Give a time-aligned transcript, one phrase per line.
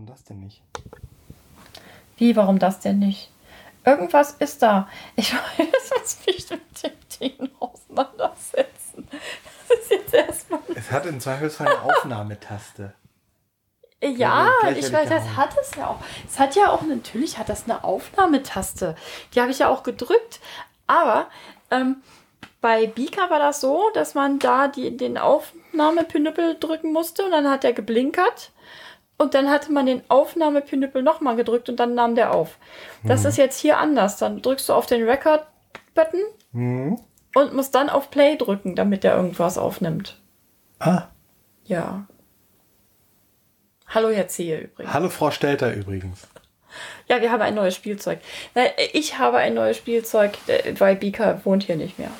[0.00, 0.62] Warum das denn nicht?
[2.16, 3.30] Wie, warum das denn nicht?
[3.84, 4.88] Irgendwas ist da.
[5.14, 9.06] Ich weiß, was mich mit dem Ding auseinandersetzen.
[9.10, 10.60] Das ist jetzt erstmal.
[10.74, 12.94] Es hat im Zweifelsfall eine Aufnahmetaste.
[14.02, 15.98] Ja, ich weiß, das hat es ja auch.
[16.26, 18.96] Es hat ja auch, natürlich hat das eine Aufnahmetaste.
[19.34, 20.40] Die habe ich ja auch gedrückt.
[20.86, 21.28] Aber
[21.70, 22.02] ähm,
[22.62, 27.50] bei Beaker war das so, dass man da die, den Aufnahmepinüppel drücken musste und dann
[27.50, 28.52] hat er geblinkert.
[29.20, 32.56] Und dann hatte man den Aufnahmepinüppel nochmal gedrückt und dann nahm der auf.
[33.04, 34.16] Das ist jetzt hier anders.
[34.16, 36.20] Dann drückst du auf den Record-Button
[36.52, 36.98] Hm?
[37.34, 40.18] und musst dann auf Play drücken, damit der irgendwas aufnimmt.
[40.78, 41.08] Ah,
[41.66, 42.06] Ja.
[43.88, 44.94] Hallo, Herr Zehe übrigens.
[44.94, 46.26] hallo Frau Stelter übrigens.
[47.08, 48.20] Ja, wir haben ein neues Spielzeug.
[48.92, 52.10] Ich habe ein neues Spielzeug, äh, weil Bika wohnt hier nicht mehr.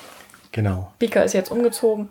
[0.53, 0.93] Genau.
[0.99, 2.11] Bika ist jetzt umgezogen.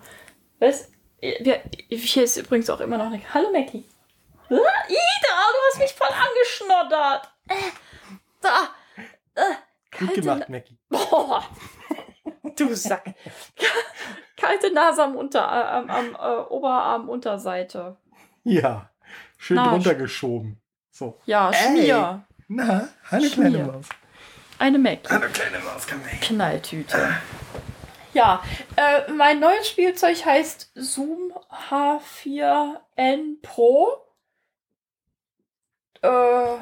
[0.58, 0.88] Was?
[1.20, 3.20] Wir, hier ist übrigens auch immer noch eine.
[3.34, 3.84] Hallo, Mackie.
[4.56, 7.32] Ida, du hast mich voll angeschnoddert.
[7.48, 7.54] Äh,
[8.40, 8.68] da.
[9.34, 9.54] Äh,
[9.98, 10.78] Gut kalte gemacht, Mackie.
[10.88, 11.44] Boah.
[12.56, 13.14] Du Sack.
[14.36, 17.96] Kalte Nase am, Unter, äh, am, am äh, Oberarm-Unterseite.
[18.44, 18.90] Ja.
[19.38, 20.60] Schön Na, drunter geschoben.
[20.90, 21.18] So.
[21.26, 21.56] Ja, Ey.
[21.56, 22.24] Schmier.
[22.48, 23.50] Na, eine Schmier.
[23.50, 23.86] kleine Maus.
[24.58, 25.08] Eine Mackie.
[25.08, 26.20] Eine kleine Maus, komm her.
[26.20, 27.16] Knalltüte.
[28.12, 28.42] Ja,
[28.76, 31.32] äh, mein neues Spielzeug heißt Zoom
[31.70, 33.88] H4N Pro.
[36.02, 36.54] Äh,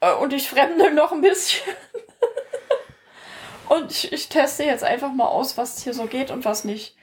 [0.00, 1.74] äh, und ich fremde noch ein bisschen.
[3.68, 6.96] und ich, ich teste jetzt einfach mal aus, was hier so geht und was nicht.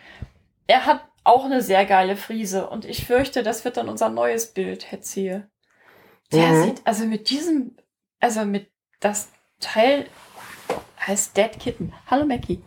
[0.68, 4.54] Er hat auch eine sehr geile Friese und ich fürchte, das wird dann unser neues
[4.54, 5.50] Bild, Herr Zehe.
[6.32, 6.64] Der Mhm.
[6.64, 7.76] sieht, also mit diesem,
[8.20, 10.08] also mit das Teil
[11.06, 11.94] heißt Dead Kitten.
[12.08, 12.64] Hallo Mackie.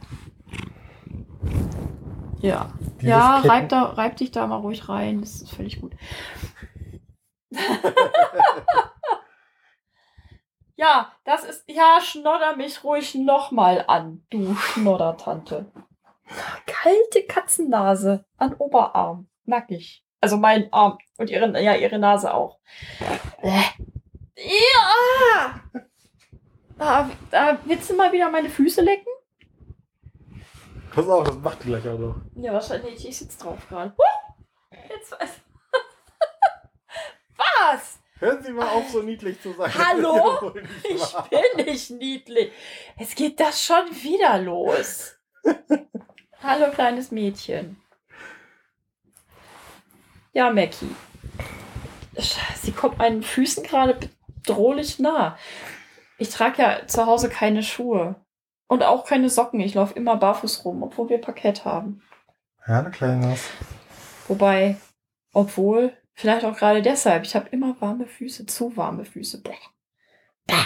[2.41, 2.71] Ja.
[3.01, 3.51] Dieses ja, Kitten.
[3.51, 5.21] reib, da, reib dich da mal ruhig rein.
[5.21, 5.93] Das ist völlig gut.
[10.77, 11.65] ja, das ist.
[11.67, 15.71] Ja, schnodder mich ruhig nochmal an, du Schnoddertante.
[16.67, 19.29] Kalte Katzennase an Oberarm.
[19.45, 20.03] Nackig.
[20.21, 22.59] Also mein Arm und ihre, ja, ihre Nase auch.
[23.43, 23.61] Äh.
[24.37, 25.61] Ja!
[26.79, 29.07] Da, da willst du mal wieder meine Füße lecken?
[30.93, 32.17] Pass auf, das macht die gleich auch noch.
[32.37, 33.07] Ja, wahrscheinlich.
[33.07, 33.95] Ich sitze drauf gerade.
[33.97, 34.79] Huh!
[34.89, 35.41] Jetzt weiß.
[37.65, 37.99] Was?
[38.19, 39.73] Hören Sie mal auf, so niedlich zu sein.
[39.75, 40.53] Hallo?
[40.89, 42.53] Ich bin nicht niedlich.
[42.99, 45.17] Es geht das schon wieder los.
[46.43, 47.81] Hallo, kleines Mädchen.
[50.33, 50.95] Ja, Mackie.
[52.61, 55.39] Sie kommt meinen Füßen gerade bedrohlich nah.
[56.19, 58.17] Ich trage ja zu Hause keine Schuhe.
[58.67, 59.61] Und auch keine Socken.
[59.61, 62.03] Ich laufe immer barfuß rum, obwohl wir Parkett haben.
[62.67, 63.49] Ja, eine kleine Maus.
[64.29, 64.77] Wobei,
[65.33, 69.43] obwohl, vielleicht auch gerade deshalb, ich habe immer warme Füße, zu warme Füße.
[69.43, 69.53] Bäh.
[70.47, 70.57] Bäh.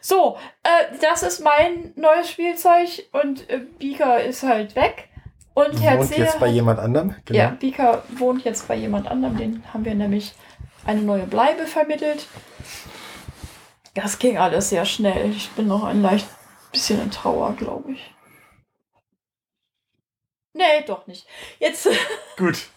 [0.00, 5.08] So, äh, das ist mein neues Spielzeug und äh, Bika ist halt weg.
[5.54, 7.14] Und Herr Wohnt Zehe jetzt bei jemand anderem?
[7.24, 7.38] Genau.
[7.38, 10.34] Ja, Bika wohnt jetzt bei jemand anderem, den haben wir nämlich
[10.84, 12.26] eine neue Bleibe vermittelt.
[13.94, 15.30] Das ging alles sehr schnell.
[15.30, 16.26] Ich bin noch ein leicht
[16.72, 18.14] bisschen in Trauer, glaube ich.
[20.52, 21.26] Nee, doch nicht.
[21.58, 21.88] Jetzt
[22.36, 22.68] Gut.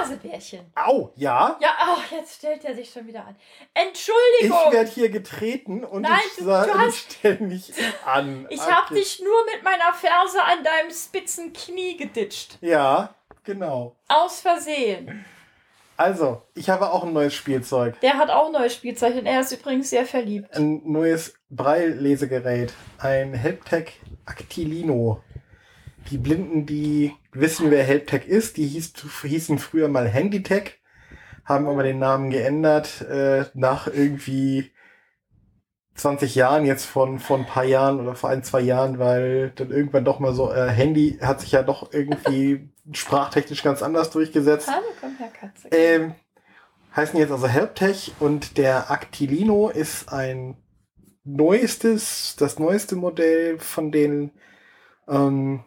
[0.00, 0.60] Hasebärchen.
[0.74, 1.56] Au, ja.
[1.60, 3.36] Ja, ach, jetzt stellt er sich schon wieder an.
[3.74, 4.72] Ich Entschuldigung!
[4.72, 7.72] werde hier getreten und Nein, ich, du- du ich stelle mich
[8.04, 8.46] an.
[8.50, 12.58] Ich habe dich nur mit meiner Ferse an deinem spitzen Knie geditscht.
[12.60, 13.14] Ja,
[13.44, 13.96] genau.
[14.08, 15.24] Aus Versehen.
[15.98, 17.98] Also, ich habe auch ein neues Spielzeug.
[18.00, 20.54] Der hat auch neues Spielzeug und er ist übrigens sehr verliebt.
[20.54, 22.74] Ein neues Braille-Lesegerät.
[22.98, 23.92] Ein Helptech
[24.26, 25.22] Actilino.
[26.10, 28.92] Die Blinden, die wissen, wer Helptech ist, die hieß,
[29.22, 30.80] hießen früher mal Handytech,
[31.44, 34.72] haben aber den Namen geändert äh, nach irgendwie
[35.94, 39.70] 20 Jahren, jetzt von, von ein paar Jahren oder vor ein, zwei Jahren, weil dann
[39.70, 44.68] irgendwann doch mal so, äh, Handy hat sich ja doch irgendwie sprachtechnisch ganz anders durchgesetzt.
[44.68, 45.68] Hallo, komm her, Katze.
[45.70, 46.14] Ähm,
[46.94, 50.56] heißen jetzt also Helptech und der Actilino ist ein
[51.24, 54.30] neuestes, das neueste Modell von denen
[55.08, 55.64] ähm,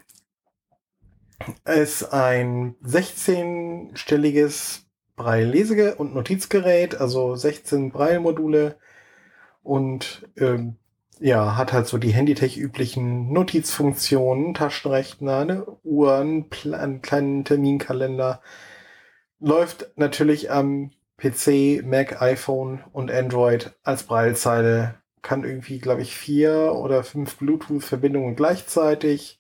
[1.65, 4.81] ist ein 16-stelliges
[5.15, 8.77] Braille-Lese- und Notizgerät, also 16 Braille-Module
[9.63, 10.77] und ähm,
[11.19, 16.49] ja, hat halt so die Handytech-üblichen Notizfunktionen, Taschenrechner, eine Uhr, einen
[17.01, 18.41] kleinen Terminkalender.
[19.39, 24.95] Läuft natürlich am PC, Mac, iPhone und Android als Braillezeile.
[25.21, 29.38] Kann irgendwie, glaube ich, vier oder fünf Bluetooth-Verbindungen gleichzeitig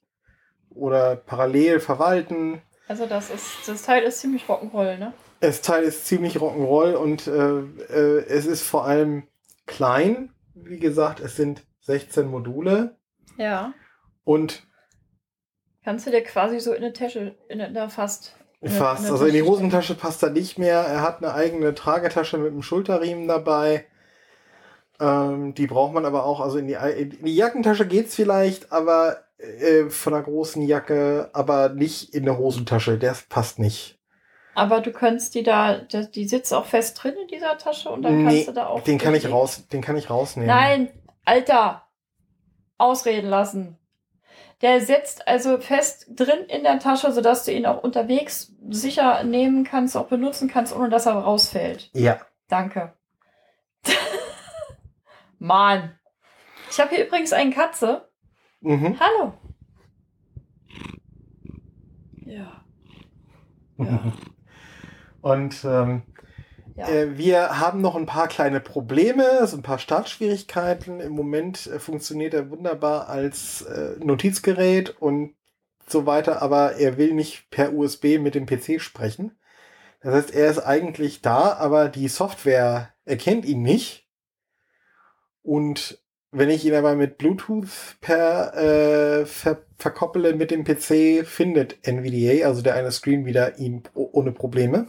[0.73, 2.61] oder parallel verwalten.
[2.87, 5.13] Also das ist, das Teil ist ziemlich Rock'n'Roll, ne?
[5.41, 7.59] Das Teil ist ziemlich Rock'n'Roll und äh,
[7.93, 9.23] äh, es ist vor allem
[9.67, 10.33] klein.
[10.53, 12.97] Wie gesagt, es sind 16 Module
[13.37, 13.73] Ja.
[14.23, 14.63] und
[15.83, 18.35] Kannst du dir quasi so in eine Tasche, in eine, da fast.
[18.59, 19.03] in fast.
[19.03, 20.79] eine Also in die Tasche Hosentasche passt er nicht mehr.
[20.81, 23.85] Er hat eine eigene Tragetasche mit einem Schulterriemen dabei.
[24.99, 26.41] Ähm, die braucht man aber auch.
[26.41, 31.69] Also in die, in die Jackentasche geht's vielleicht, aber äh, von einer großen Jacke, aber
[31.69, 32.97] nicht in eine Hosentasche.
[32.97, 33.97] Das passt nicht.
[34.55, 38.17] Aber du könntest die da, die, sitzt auch fest drin in dieser Tasche und dann
[38.17, 38.83] Nee, kannst du da auch.
[38.83, 40.47] Den kann ich raus, den kann ich rausnehmen.
[40.47, 40.89] Nein,
[41.23, 41.85] Alter!
[42.77, 43.77] Ausreden lassen.
[44.61, 49.63] Der sitzt also fest drin in der Tasche, sodass du ihn auch unterwegs sicher nehmen
[49.63, 51.89] kannst, auch benutzen kannst, ohne dass er rausfällt.
[51.93, 52.19] Ja.
[52.49, 52.93] Danke.
[55.39, 55.97] Mann.
[56.69, 58.08] Ich habe hier übrigens eine Katze.
[58.61, 58.99] Mhm.
[58.99, 59.33] Hallo.
[62.25, 62.63] Ja.
[63.77, 64.13] Ja.
[65.21, 66.03] Und ähm,
[66.75, 66.87] Ja.
[66.87, 71.01] Äh, wir haben noch ein paar kleine Probleme, so ein paar Startschwierigkeiten.
[71.01, 75.35] Im Moment äh, funktioniert er wunderbar als äh, Notizgerät und
[75.87, 79.37] so weiter, aber er will nicht per USB mit dem PC sprechen.
[80.01, 84.07] Das heißt, er ist eigentlich da, aber die Software erkennt ihn nicht.
[85.41, 85.98] Und
[86.31, 92.45] wenn ich ihn aber mit Bluetooth per äh, ver verkoppele mit dem PC, findet NVDA,
[92.47, 94.87] also der eine Screenreader, ihn o- ohne Probleme.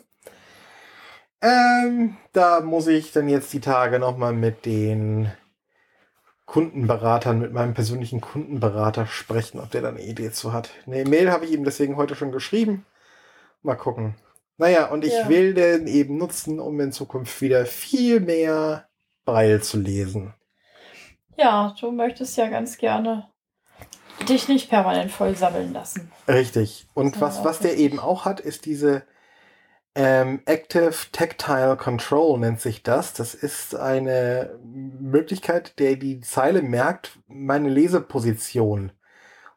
[1.43, 5.31] Ähm, da muss ich dann jetzt die Tage nochmal mit den
[6.45, 10.71] Kundenberatern, mit meinem persönlichen Kundenberater sprechen, ob der da eine Idee zu hat.
[10.87, 12.85] Eine Mail habe ich ihm deswegen heute schon geschrieben.
[13.63, 14.17] Mal gucken.
[14.59, 15.29] Naja, und ich Ja.
[15.29, 18.89] will den eben nutzen, um in Zukunft wieder viel mehr
[19.25, 20.35] Braille zu lesen.
[21.41, 23.29] Ja, du möchtest ja ganz gerne
[24.29, 26.13] dich nicht permanent voll sammeln lassen.
[26.29, 26.87] Richtig.
[26.95, 29.03] Und was, was der eben auch hat, ist diese
[29.95, 33.15] ähm, Active Tactile Control nennt sich das.
[33.15, 38.93] Das ist eine Möglichkeit, der die Zeile merkt, meine Leseposition.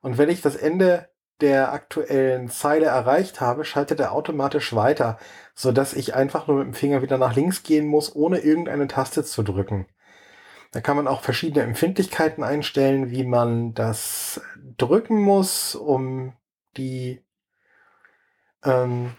[0.02, 1.10] Und wenn ich das Ende
[1.42, 5.18] der aktuellen Zeile erreicht habe, schaltet er automatisch weiter,
[5.54, 8.88] so dass ich einfach nur mit dem Finger wieder nach links gehen muss, ohne irgendeine
[8.88, 9.88] Taste zu drücken.
[10.74, 14.42] Da kann man auch verschiedene Empfindlichkeiten einstellen, wie man das
[14.78, 16.34] drücken muss, um
[16.78, 17.22] die
[18.64, 19.14] ähm,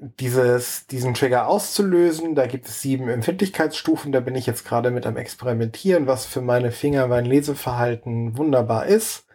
[0.00, 2.34] dieses, diesen Trigger auszulösen.
[2.34, 4.10] Da gibt es sieben Empfindlichkeitsstufen.
[4.10, 8.86] Da bin ich jetzt gerade mit am Experimentieren, was für meine Finger, mein Leseverhalten wunderbar
[8.86, 9.26] ist.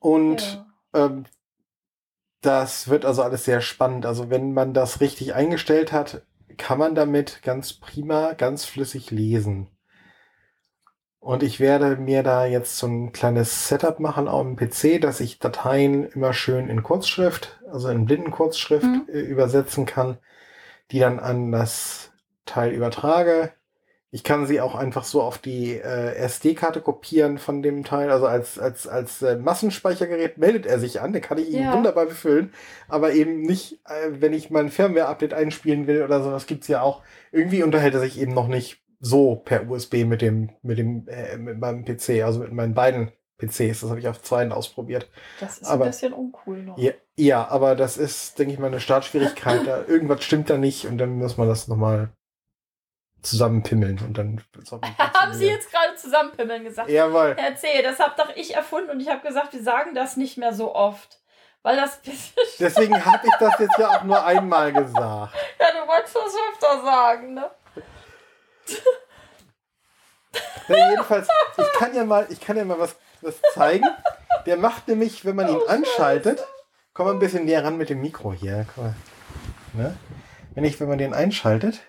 [0.00, 1.06] Und Ja.
[1.06, 1.26] ähm,
[2.40, 4.04] das wird also alles sehr spannend.
[4.04, 6.22] Also wenn man das richtig eingestellt hat,
[6.56, 9.68] kann man damit ganz prima, ganz flüssig lesen.
[11.24, 15.20] Und ich werde mir da jetzt so ein kleines Setup machen auf dem PC, dass
[15.20, 19.08] ich Dateien immer schön in Kurzschrift, also in Blindenkurzschrift Mhm.
[19.08, 20.18] äh, übersetzen kann,
[20.92, 22.12] die dann an das
[22.46, 23.52] Teil übertrage.
[24.12, 28.26] Ich kann sie auch einfach so auf die äh, SD-Karte kopieren von dem Teil, also
[28.26, 31.72] als, als, als äh, Massenspeichergerät meldet er sich an, den kann ich ihn Ja.
[31.72, 32.52] wunderbar befüllen,
[32.88, 37.02] aber eben nicht, äh, wenn ich mein Firmware-Update einspielen will oder sowas, gibt's ja auch.
[37.32, 41.36] Irgendwie unterhält er sich eben noch nicht so per USB mit dem, mit dem, äh,
[41.36, 43.80] mit meinem PC, also mit meinen beiden PCs.
[43.80, 45.08] Das habe ich auf zweien ausprobiert.
[45.40, 46.78] Das ist Aber- ein bisschen uncool noch.
[46.78, 49.66] Ja, ja, aber das ist, denke ich mal, eine Startschwierigkeit.
[49.66, 52.10] da irgendwas stimmt da nicht und dann muss man das nochmal
[53.22, 54.42] zusammenpimmeln und dann
[54.98, 56.88] Haben Sie jetzt gerade zusammenpimmeln gesagt?
[56.90, 57.36] Jawohl.
[57.56, 60.52] C., das hab doch ich erfunden und ich habe gesagt, wir sagen das nicht mehr
[60.54, 61.20] so oft.
[61.62, 62.00] Weil das.
[62.58, 65.34] Deswegen habe ich das jetzt ja auch nur einmal gesagt.
[65.58, 67.50] ja, du wolltest das öfter sagen, ne?
[70.68, 71.28] Na, jedenfalls,
[71.58, 73.86] ich kann ja mal, ich kann ja mal was, was zeigen.
[74.46, 76.44] Der macht nämlich, wenn man ihn Oh, anschaltet,
[76.92, 78.66] komm mal ein bisschen näher ran mit dem Mikro hier.
[79.72, 79.96] Ne?
[80.54, 81.80] Wenn ich, wenn man den einschaltet,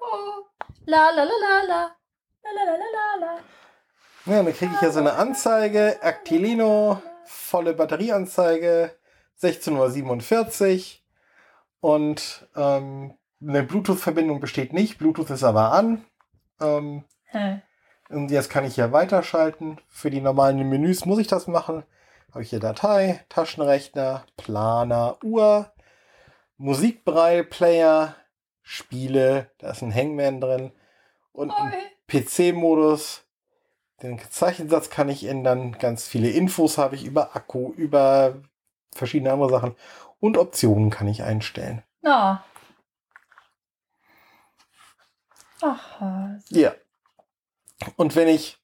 [0.00, 0.44] Oh.
[0.86, 1.96] La la la la la.
[2.44, 3.38] La la la la la.
[4.26, 8.96] Ja, dann kriege ich ja so eine Anzeige, Actilino, volle Batterieanzeige,
[9.42, 11.03] 16.47 Uhr
[11.84, 13.12] und ähm,
[13.42, 16.02] eine Bluetooth-Verbindung besteht nicht, Bluetooth ist aber an.
[16.58, 17.60] Ähm, Hä.
[18.08, 19.76] und jetzt kann ich hier weiterschalten.
[19.88, 21.84] Für die normalen Menüs muss ich das machen.
[22.30, 25.74] Habe ich hier Datei, Taschenrechner, Planer, Uhr,
[26.56, 28.16] Musikbraille-Player,
[28.62, 30.72] Spiele, da ist ein Hangman drin
[31.32, 31.52] und.
[32.06, 33.24] PC-Modus.
[34.02, 35.72] Den Zeichensatz kann ich ändern.
[35.78, 38.42] Ganz viele Infos habe ich über Akku, über
[38.94, 39.76] verschiedene andere Sachen.
[40.20, 41.82] Und Optionen kann ich einstellen.
[42.02, 42.44] Na.
[45.60, 46.44] Ach, Hase.
[46.50, 46.74] Ja.
[47.96, 48.58] Und wenn ich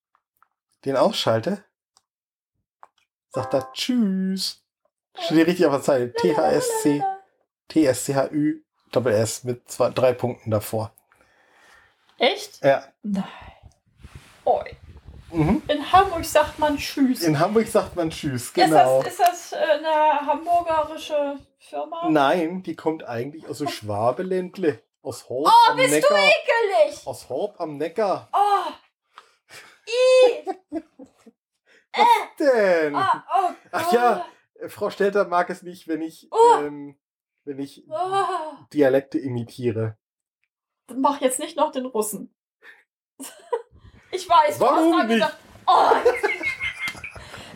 [0.85, 1.65] den ausschalte,
[3.31, 4.63] sagt er Tschüss.
[5.19, 6.13] Steht richtig auf der Zeile.
[6.13, 7.03] T-H-S-C,
[7.69, 10.93] T-S-C-H-Ü, Doppel S mit zwei, drei Punkten davor.
[12.19, 12.63] Echt?
[12.65, 12.85] Ja.
[13.03, 13.25] Nein.
[14.45, 14.63] Oh,
[15.33, 15.63] Mhm.
[15.69, 17.23] in Hamburg sagt man Tschüss.
[17.23, 19.01] In Hamburg sagt man Tschüss, genau.
[19.03, 22.09] Ist das, ist das äh, eine hamburgerische Firma?
[22.11, 24.83] Nein, die kommt eigentlich aus dem Schwabeländle.
[25.03, 26.09] Aus Horb Oh, am bist Neckar.
[26.11, 27.07] du ekelig!
[27.07, 28.29] Aus Horb am Neckar.
[28.33, 28.71] Oh!
[29.89, 30.51] I!
[32.39, 32.95] Denn?
[32.95, 36.59] Ah, oh Ach ja, äh, Frau Stelter mag es nicht, wenn ich, Oh.
[36.61, 36.99] ähm,
[37.45, 38.25] wenn ich Oh.
[38.73, 39.97] Dialekte imitiere.
[40.95, 42.35] Mach jetzt nicht noch den Russen.
[44.13, 45.17] Ich weiß, du Warum hast mal nicht?
[45.21, 45.37] gesagt.
[45.67, 45.91] Oh!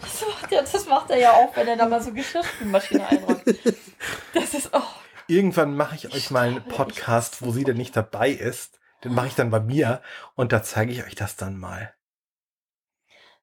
[0.01, 3.43] Das macht, er, das macht er ja auch, wenn er da mal so Geschirrspülmaschine einräumt.
[4.33, 4.71] Das ist.
[4.73, 4.81] Oh.
[5.27, 8.79] Irgendwann mache ich euch mal einen Podcast, wo sie denn nicht dabei ist.
[9.03, 10.03] Den mache ich dann bei mir
[10.35, 11.94] und da zeige ich euch das dann mal.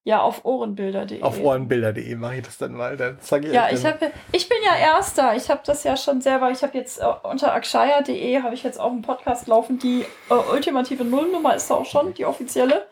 [0.03, 1.21] Ja, auf ohrenbilder.de.
[1.21, 2.97] Auf ohrenbilder.de mache ich das dann mal.
[2.97, 3.99] Dann zeige ich Ja, ich, hab,
[4.31, 5.35] ich bin ja Erster.
[5.35, 6.49] Ich habe das ja schon selber.
[6.49, 9.77] Ich habe jetzt äh, unter akshaya.de habe ich jetzt auch einen Podcast laufen.
[9.77, 12.87] Die äh, ultimative Nullnummer ist da auch schon, die offizielle.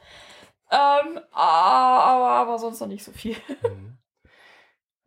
[0.71, 3.35] Ähm, aber, aber sonst noch nicht so viel.
[3.63, 3.97] Mhm.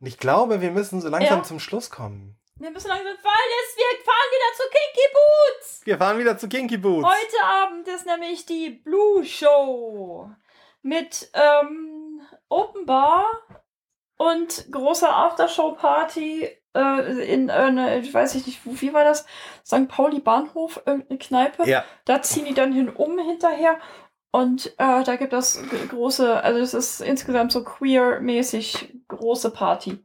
[0.00, 1.44] Und ich glaube, wir müssen so langsam Ja.
[1.44, 2.36] zum Schluss kommen.
[2.56, 3.48] Wir müssen langsam fahren.
[3.60, 5.80] Jetzt, wir fahren wieder zu Kinky Boots.
[5.84, 7.06] Wir fahren wieder zu Kinky Boots.
[7.08, 10.28] Heute Abend ist nämlich die Blue Show
[10.82, 11.91] mit ähm,
[12.52, 13.24] Open Bar
[14.16, 19.26] und großer Aftershow-Party äh, in eine, ich weiß nicht, wie war das?
[19.66, 19.88] St.
[19.88, 21.68] Pauli Bahnhof, irgendeine Kneipe.
[21.68, 23.78] Ja, Da ziehen die dann hin um hinterher.
[24.30, 30.02] Und äh, da gibt es große, also es ist insgesamt so queer-mäßig große Party.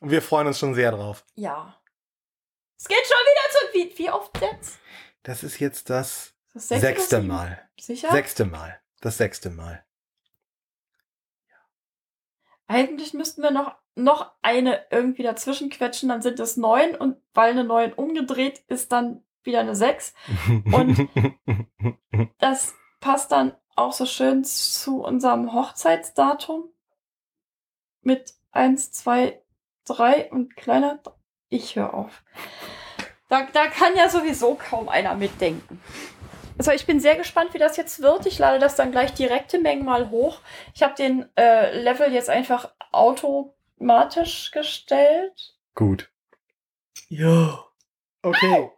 [0.00, 1.24] und wir freuen uns schon sehr drauf.
[1.34, 1.80] Ja.
[2.76, 3.74] Es geht schon wieder zu.
[3.74, 4.78] Wie, wie oft jetzt?
[5.22, 7.28] Das ist jetzt das Das sechste sieben?
[7.28, 7.68] Mal.
[7.80, 8.10] Sicher?
[8.10, 8.80] Sechste Mal.
[9.00, 9.84] Das sechste Mal.
[12.66, 17.50] Eigentlich müssten wir noch, noch eine irgendwie dazwischen quetschen, dann sind es neun und weil
[17.50, 20.14] eine neun umgedreht ist, dann wieder eine sechs.
[20.72, 21.08] Und-
[22.38, 26.68] Das passt dann auch so schön zu unserem Hochzeitsdatum
[28.02, 29.42] mit eins, zwei,
[29.84, 31.00] drei und kleiner.
[31.48, 32.22] Ich höre auf.
[33.28, 35.80] Da, da kann ja sowieso kaum einer mitdenken.
[36.56, 38.26] Also ich bin sehr gespannt, wie das jetzt wird.
[38.26, 40.38] Ich lade das dann gleich direkte Mengen mal hoch.
[40.74, 45.56] Ich habe den äh, Level jetzt einfach automatisch gestellt.
[45.74, 46.10] Gut.
[47.08, 47.64] Ja.
[48.22, 48.70] Okay.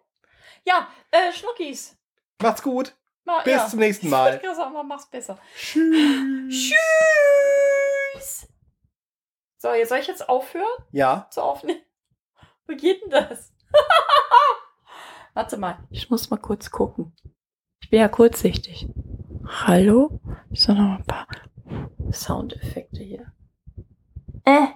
[0.65, 1.97] Ja, äh, Schnuckis.
[2.43, 2.95] Macht's gut.
[3.25, 3.67] Mal, Bis ja.
[3.69, 4.39] zum nächsten Ich Mal.
[4.39, 5.39] gerade sagen, man macht's besser.
[5.57, 6.73] Tschüss.
[8.15, 8.49] Tschüss.
[9.59, 11.27] So, jetzt soll ich jetzt aufhören Ja.
[11.31, 11.83] zu aufnehmen?
[12.67, 13.53] Wo geht denn das?
[15.35, 17.15] Warte mal, ich muss mal kurz gucken.
[17.87, 18.89] Ich bin ja kurzsichtig.
[19.47, 20.19] Hallo?
[20.51, 21.29] Ich soll noch ein paar
[22.11, 23.33] Soundeffekte hier.
[24.45, 24.67] Äh.